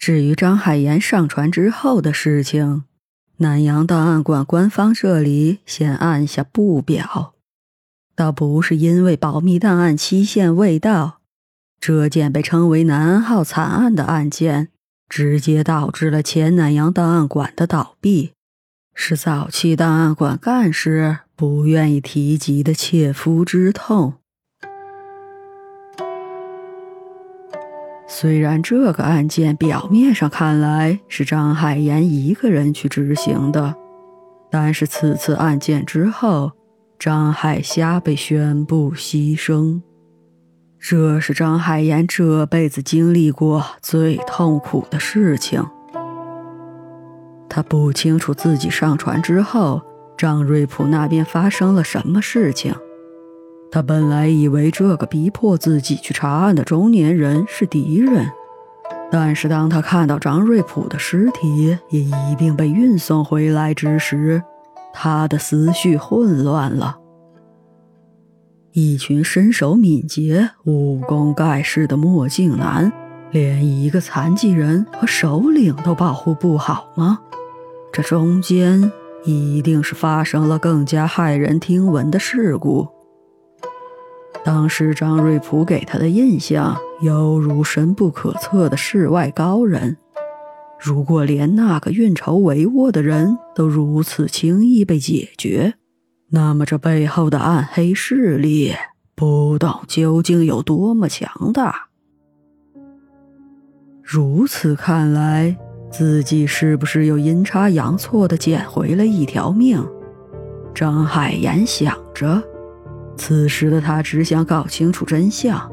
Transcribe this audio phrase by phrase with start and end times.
[0.00, 2.84] 至于张海岩上船之后的事情，
[3.36, 7.34] 南洋档案馆官方这里先按下不表。
[8.16, 11.20] 倒不是因为保密档案期限未到，
[11.78, 14.68] 这件被称为“南安号”惨案的案件，
[15.06, 18.32] 直接导致了前南洋档案馆的倒闭，
[18.94, 24.14] 是早期档案馆干事不愿意提及的切肤之痛。
[28.12, 33.72] 虽然这个案件表面上看来是张海岩一个人去执行的，
[34.50, 36.50] 但是此次案件之后。
[36.98, 39.80] 张海霞被宣布牺牲，
[40.78, 45.64] 这是张海岩这辈子经历过最痛苦的事情。
[47.48, 49.80] 他不清楚自己上船之后，
[50.18, 52.74] 张瑞普那边发生了什么事情。
[53.72, 58.28] 他本来以为这个逼迫自己去查案的中年人是敌人，
[59.12, 64.42] 但是当他看到张瑞普的尸体也一并被运送回来之时，
[64.92, 66.98] 他的思绪混乱了。
[68.72, 72.92] 一群身手敏捷、武功盖世的墨镜男，
[73.30, 77.20] 连一个残疾人和首领都保护不好吗？
[77.92, 78.90] 这中间
[79.24, 82.88] 一定是发生了更加骇人听闻的事故。
[84.42, 89.96] 当时张瑞普给他的印象犹如深不可测的世外高人。
[90.78, 95.74] 如果连那个运筹帷幄的人都如此轻易被解决，
[96.30, 98.74] 那么这背后的暗黑势力，
[99.14, 101.88] 不道究竟有多么强大。
[104.02, 105.54] 如此看来，
[105.90, 109.86] 自己是不是又阴差阳错的捡回了一条命？
[110.74, 112.42] 张海岩想着。
[113.20, 115.70] 此时的他只想搞清楚真相：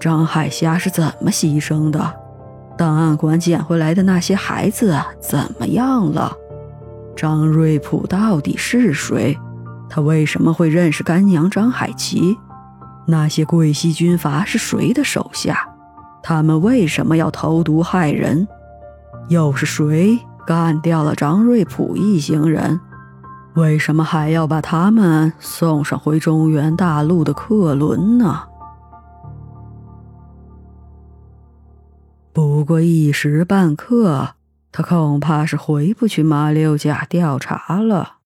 [0.00, 2.12] 张海霞是怎么牺牲的？
[2.76, 6.32] 档案馆捡回来的那些孩子怎么样了？
[7.14, 9.38] 张瑞普到底是谁？
[9.88, 12.36] 他为什么会认识干娘张海琪？
[13.06, 15.56] 那些桂系军阀是谁的手下？
[16.24, 18.48] 他们为什么要投毒害人？
[19.28, 22.80] 又是谁干掉了张瑞普一行人？
[23.54, 28.48] 为什么还要把他们送上回中原大陆的客轮呢？
[32.32, 34.34] 不过一时半刻，
[34.72, 38.16] 他恐怕是回不去马六甲调查了。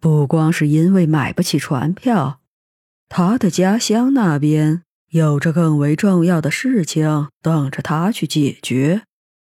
[0.00, 2.38] 不光是因为买不起船票，
[3.08, 9.02] 他的家乡那边有着更为重要的事情等着他去解决，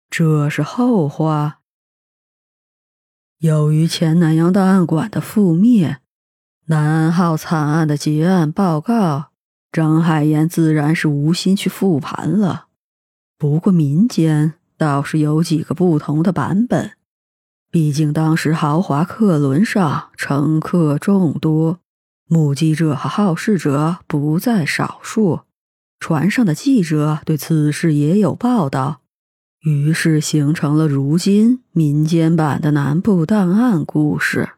[0.10, 1.61] 这是后话。
[3.42, 5.98] 由于前南洋档案馆的覆灭，
[6.68, 9.32] 南安号惨案的结案报告，
[9.72, 12.68] 张海岩自然是无心去复盘了。
[13.40, 16.92] 不过民间倒是有几个不同的版本，
[17.72, 21.80] 毕竟当时豪华客轮上乘客众多，
[22.28, 25.40] 目击者和好事者不在少数，
[26.00, 29.01] 船上的记者对此事也有报道。
[29.64, 34.50] 于是形成了如今民间版的南部档案故事。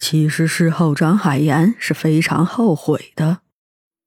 [0.00, 3.38] 其实事后张海岩是非常后悔的，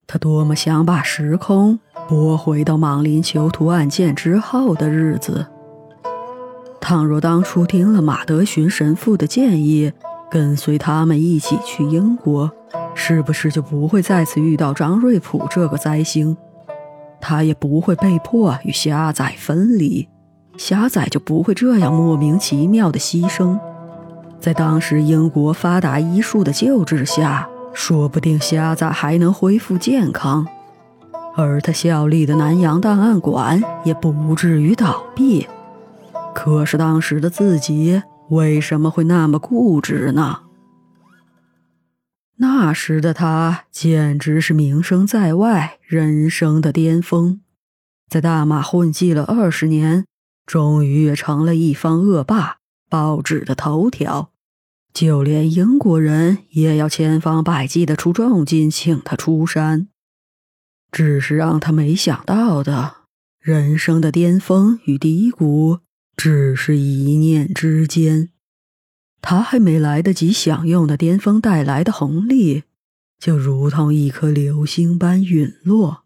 [0.06, 1.80] 他多么想把时空
[2.10, 5.48] 拨回到莽林囚徒案件之后的日子。
[6.82, 9.94] 倘若当初听了马德寻神父的建议，
[10.30, 12.52] 跟随他们一起去英国，
[12.94, 16.36] 是不是就不会再次遇到张瑞普这个灾星？
[17.20, 20.08] 他也不会被迫与虾仔分离，
[20.58, 23.60] 虾仔就不会这样莫名其妙的牺牲。
[24.40, 30.48] 在当时英国发达医术的救治下，说不定虾仔还能恢复健康，
[31.36, 35.48] 而他效力的南洋档案馆也不至于倒闭。
[36.34, 40.40] 可是当时的自己为什么会那么固执呢？
[42.40, 47.40] 那时的他简直是名声在外，人生的巅峰，
[48.08, 50.06] 在大马混迹了二十年，
[50.46, 52.58] 终于也成了一方恶霸，
[52.90, 54.32] 报纸的头条，
[54.94, 59.88] 就连英国人也要千方百计的出重金请他出山。
[60.92, 62.98] 只是让他没想到的，
[63.42, 65.80] 人生的巅峰与低谷，
[66.16, 68.30] 只是一念之间。
[69.30, 72.64] 他还没来得及享用那巅峰带来的红利，
[73.20, 76.06] 就如同一颗流星般陨落。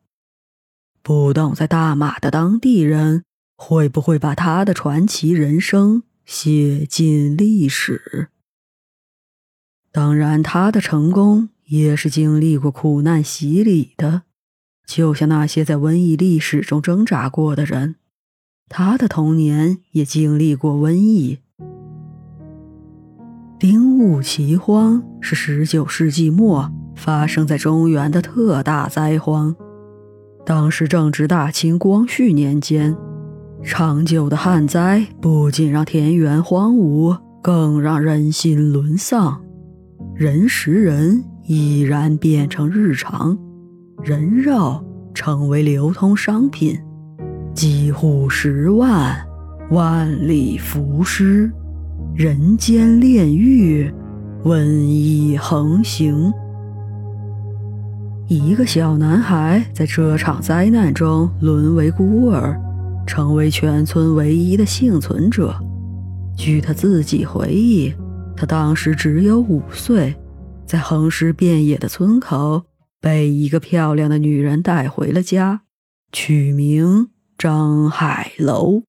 [1.03, 3.23] 不懂在大马的当地人
[3.56, 8.29] 会不会把他的传奇人生写进历史？
[9.91, 14.23] 当然，他的成功也是经历过苦难洗礼的，
[14.88, 17.97] 就像那些在瘟疫历史中挣扎过的人，
[18.68, 21.38] 他的童年也经历过瘟疫。
[23.62, 29.56] 丁戊奇荒是十九世纪末发生在中原的特大灾荒。
[30.44, 32.98] 当时正值大清光绪年间，
[33.63, 39.40] 长久的旱灾不仅让田园荒芜，更让人心沦丧。
[40.16, 43.38] 人食人已然变成日常，
[44.02, 44.84] 人肉
[45.14, 46.75] 成为流通商品，
[47.54, 49.16] 几乎十万，
[49.69, 51.52] 万里浮尸。
[52.13, 53.90] 人间炼狱，
[54.44, 56.31] 瘟疫横行。
[58.28, 62.60] 一个小男孩在这场灾难中沦为孤儿，
[63.08, 65.56] 成为全村唯一的幸存者。
[66.36, 67.94] 据他自己回忆，
[68.36, 70.14] 他当时只有五岁，
[70.66, 72.64] 在横尸遍野的村口，
[73.00, 75.62] 被一个漂亮的女人带回了家，
[76.12, 77.07] 取名
[77.38, 78.84] 张海楼。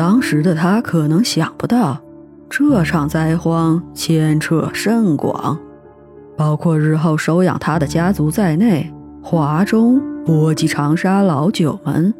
[0.00, 2.00] 当时的他可能想不到，
[2.48, 5.58] 这场灾荒牵扯甚广，
[6.38, 8.90] 包括日后收养他的家族在内，
[9.22, 12.14] 华中、波及长沙老九门，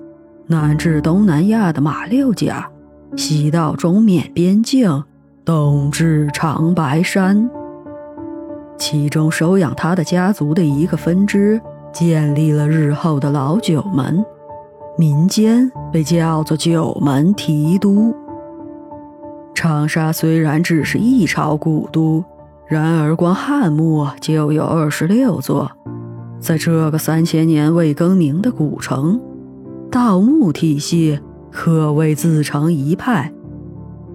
[0.47, 2.69] 南至东南亚的马六甲，
[3.17, 5.03] 西到中缅边境，
[5.43, 7.49] 东至长白山。
[8.77, 11.59] 其中收养他的家族的一个分支，
[11.95, 14.23] 建立了日后的老九门。
[15.01, 18.15] 民间被叫做九门提督。
[19.55, 22.23] 长沙虽然只是一朝古都，
[22.69, 25.73] 然而光汉墓就有二十六座。
[26.39, 29.19] 在这个三千年未更名的古城，
[29.91, 31.19] 盗墓体系
[31.51, 33.33] 可谓自成一派。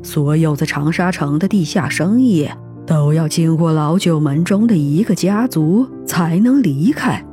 [0.04, 2.48] 所有在长沙城的地下生意，
[2.86, 7.26] 都要经过老九门中的一个家族才能离开。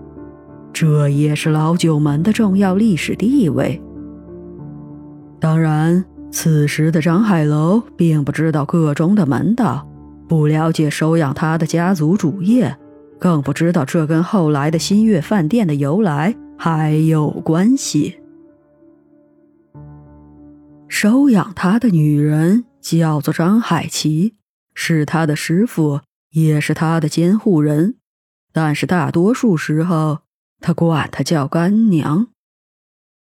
[0.73, 3.81] 这也是老九门的重要历史地位。
[5.39, 9.87] 当然，此时的张海楼并不知道个中的门道，
[10.29, 12.77] 不了解收养他的家族主业，
[13.19, 18.19] 更不知道这跟后来的新月饭店的由来还有关系。
[20.89, 24.35] 收养他的女人叫做张海琪，
[24.75, 27.97] 是他的师傅，也是他的监护人，
[28.53, 30.21] 但是大多数时候。
[30.63, 32.29] 他管她叫干娘。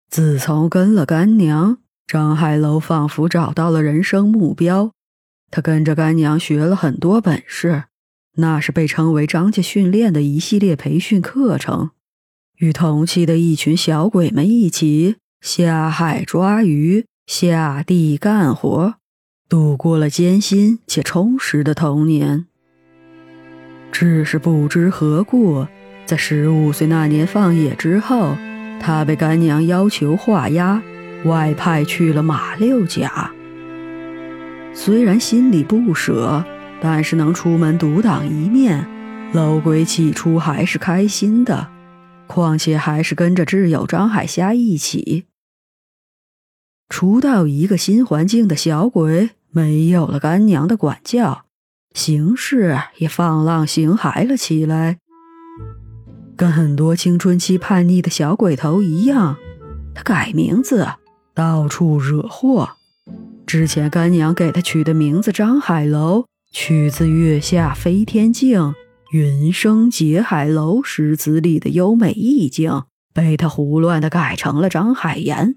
[0.10, 4.92] 自从跟了干娘，张海楼仿佛找到了人生目标。
[5.50, 7.86] 他跟着干娘学了很多本事，
[8.36, 11.92] 那是被称为张家训练的一系列培训课程。
[12.58, 18.96] 与同期的一群小鬼们一起下海抓鱼、下地干活，
[19.50, 22.46] 度过了艰辛且充实的童年。
[23.92, 25.66] 只是不知何故。
[26.12, 28.36] 在十五岁那年放野之后，
[28.82, 30.82] 他被干娘要求画押，
[31.24, 33.32] 外派去了马六甲。
[34.74, 36.44] 虽然心里不舍，
[36.82, 38.86] 但是能出门独当一面，
[39.32, 41.70] 老鬼起初还是开心的。
[42.28, 45.24] 况且还是跟着挚友张海虾一起。
[46.90, 51.46] 初到一个新环境的小鬼，没有了干娘的管教，
[51.94, 54.98] 行事也放浪形骸了起来。
[56.42, 59.38] 跟很多青春期叛逆的小鬼头一样，
[59.94, 60.88] 他改名字，
[61.36, 62.68] 到处惹祸。
[63.46, 68.60] 之前干娘给他取的名字张海楼，取自《月下飞天镜》
[69.14, 75.54] “云生结海楼”诗词里的优美意境，被他胡乱的改成了张海岩，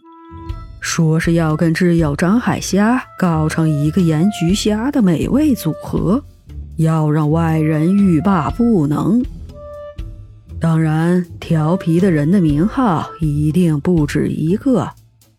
[0.83, 6.23] 说是要跟挚友张海虾搞成一个盐焗虾的美味组合，
[6.77, 9.25] 要让外人欲罢不能。
[10.61, 14.89] 当然，调皮的人的名号一定不止一个，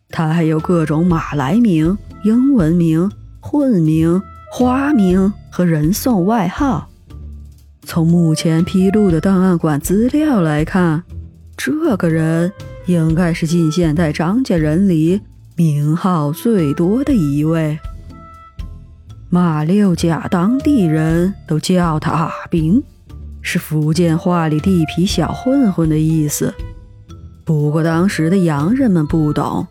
[0.10, 6.90] 他还有各种马来名、英文名、混名、花名和人送外号。
[7.82, 11.04] 从目前披露的档案馆资料来看，
[11.58, 12.52] 这个人
[12.86, 15.22] 应该是近现代张家人里
[15.56, 17.80] 名号最多的一位。
[19.30, 22.84] 马六甲当地人都叫他阿兵。
[23.48, 26.52] 是福建话里“地痞小混混”的意思，
[27.46, 29.66] 不过当时的洋人们不懂。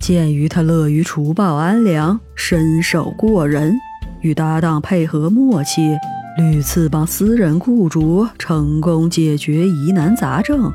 [0.00, 3.76] 鉴于他乐于除暴安良，身手过人，
[4.22, 5.98] 与搭档配合默契，
[6.38, 10.72] 屡次帮私人雇主成功解决疑难杂症，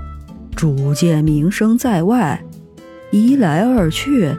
[0.56, 2.40] 逐渐名声在外。
[3.10, 4.32] 一来二去，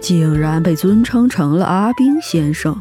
[0.00, 2.76] 竟然被尊称成了阿兵先生。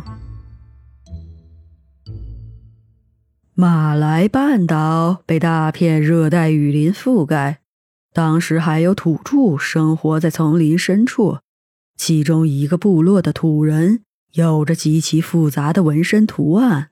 [3.62, 7.60] 马来半岛被大片热带雨林覆盖，
[8.12, 11.38] 当时还有土著生活在丛林深处，
[11.96, 14.02] 其中一个部落的土人
[14.34, 16.90] 有着极其复杂的纹身图案。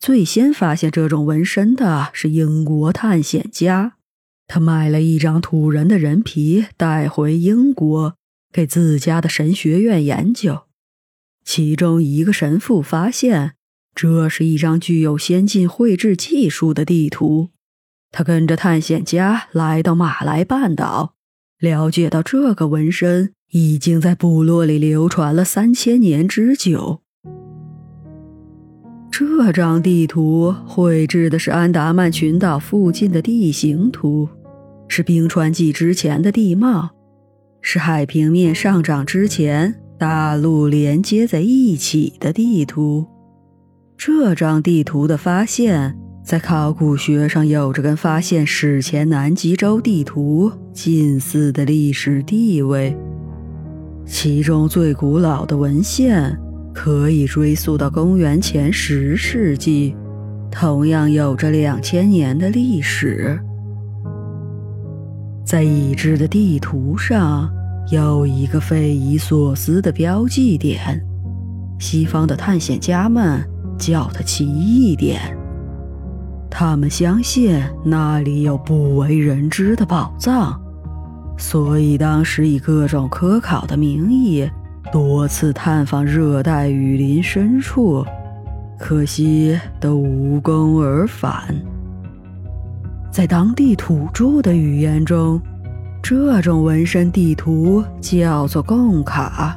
[0.00, 3.96] 最先发现这种纹身的是英国探险家，
[4.46, 8.14] 他买了一张土人的人皮带回英国，
[8.50, 10.62] 给自家的神学院研究。
[11.44, 13.52] 其中一个神父发现，
[13.94, 17.48] 这是一张具有先进绘制技术的地图。
[18.10, 21.14] 他跟着探险家来到马来半岛，
[21.58, 27.02] 了解到这个纹身已经在部落里流传了三千年之久。
[29.10, 34.28] 这张地图绘制的是安达曼群岛附近的地形图，
[34.86, 36.90] 是冰川纪之前的地貌，
[37.60, 43.06] 是海平面上涨之前大陆连接在一起的地图。
[43.98, 52.96] 这张地图的发现，在考古学上有着跟发现史前南极洲地图近似的历史地位。
[54.06, 56.34] 其中最古老的文献。
[56.74, 59.96] 可以追溯到公元前十世纪，
[60.48, 63.36] 同样有着两千年的历史。
[65.44, 67.50] 在已知的地图上
[67.90, 71.04] 有一个匪夷所思的标记点，
[71.80, 73.44] 西方的探险家们
[73.78, 75.20] 叫它奇异点。
[76.50, 80.60] 他们相信那里有不为人知的宝藏，
[81.38, 84.48] 所以当时以各种科考的名义。
[84.90, 88.02] 多次探访热带雨林深处，
[88.78, 91.54] 可惜都无功而返。
[93.10, 95.38] 在当地土著的语言中，
[96.02, 99.54] 这种纹身地图叫做贡卡。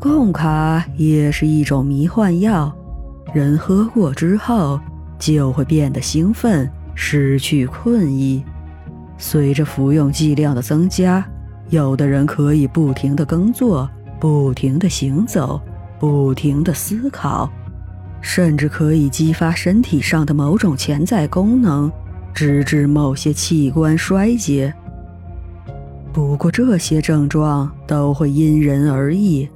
[0.00, 2.74] 贡卡也是一种迷幻药，
[3.32, 4.80] 人喝过之后
[5.18, 8.44] 就会变得兴奋，失去困意。
[9.18, 11.24] 随着服用剂量的增加，
[11.68, 13.88] 有的人可以不停地耕作。
[14.18, 15.58] 不停地行走，
[15.98, 17.50] 不停地思考，
[18.20, 21.90] 甚至可以激发身体上的某种潜在功能，
[22.34, 24.74] 直至某些器官衰竭。
[26.12, 29.48] 不过，这些症状都会因人而异。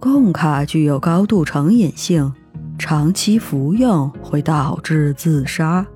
[0.00, 2.32] 贡卡具有高度成瘾性，
[2.78, 5.86] 长期服用会导致自杀。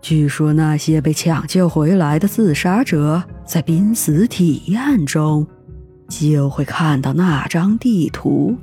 [0.00, 5.46] 据说，那些被抢救回来的自杀者在濒死体验中。
[6.08, 8.54] 就会看到那张地图，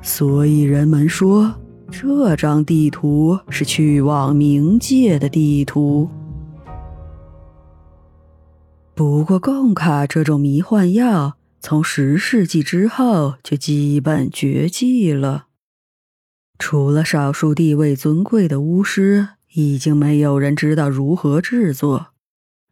[0.00, 1.52] 所以人们说
[1.90, 6.08] 这张地图是去往冥界的地图。
[8.94, 15.46] 不过，贡卡这种迷幻药从十世纪之后就基本绝迹了，
[16.58, 22.08] 除了少数地位尊贵的巫师，已经没有人知道如何制作。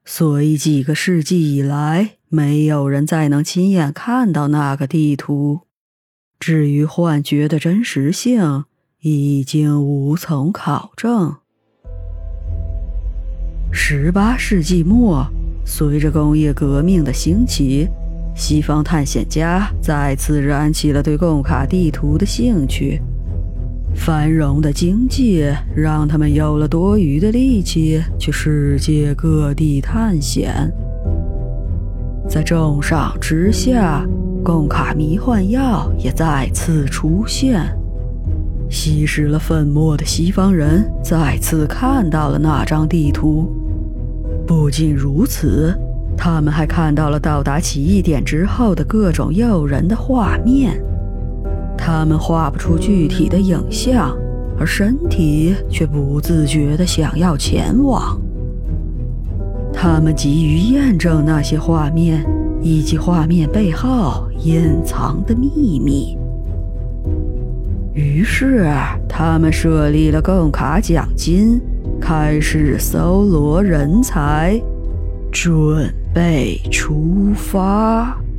[0.04, 5.61] 所以，几个世纪以来，没有人再能亲眼看到那个地图。
[6.40, 8.64] 至于幻觉的真实性，
[9.02, 11.37] 已经无从考证。
[13.73, 15.25] 十八世纪末，
[15.64, 17.87] 随着工业革命的兴起，
[18.40, 22.99] 西方探险家再次燃起了对贡卡地图的兴趣。
[23.94, 25.44] 繁荣的经济
[25.76, 30.73] 让他们有了多余的力气去世界各地探险。
[32.26, 34.06] 在重赏之下，
[34.42, 37.61] 贡卡迷幻药也再次出现。
[38.70, 43.52] 吸食了粉末的西方人再次看到了那张地图。
[44.47, 45.78] 不仅如此，
[46.22, 50.78] 他们还看到了到达奇异点之后的各种诱人的画面。
[51.78, 54.14] 他们画不出具体的影像，
[54.58, 58.20] 而身体却不自觉地想要前往。
[59.72, 62.22] 他们急于验证那些画面
[62.60, 66.18] 以及画面背后隐藏的秘密，
[67.94, 68.70] 于是
[69.08, 71.58] 他们设立了贡卡奖金，
[71.98, 74.60] 开始搜罗人才，
[75.32, 78.29] 准备出发。